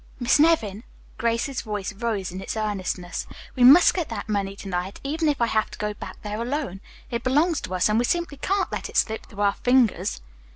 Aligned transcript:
"Miss 0.19 0.39
Nevin," 0.39 0.83
Grace's 1.19 1.61
voice 1.61 1.93
rose 1.93 2.31
in 2.31 2.41
its 2.41 2.57
earnestness, 2.57 3.27
"we 3.55 3.63
must 3.63 3.93
get 3.93 4.09
that 4.09 4.27
money 4.27 4.55
to 4.55 4.67
night, 4.67 4.99
even 5.03 5.29
if 5.29 5.39
I 5.39 5.45
have 5.45 5.69
to 5.69 5.77
go 5.77 5.93
back 5.93 6.19
there 6.23 6.41
alone. 6.41 6.81
It 7.11 7.23
belongs 7.23 7.61
to 7.61 7.75
us, 7.75 7.87
and 7.87 7.99
we 7.99 8.05
simply 8.05 8.37
can't 8.37 8.71
let 8.71 8.89
it 8.89 8.97
slip 8.97 9.27
through 9.27 9.41
our 9.41 9.53
fingers." 9.53 10.21